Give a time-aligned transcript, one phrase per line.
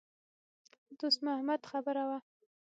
[0.87, 2.19] د دوست محمد خبره وه.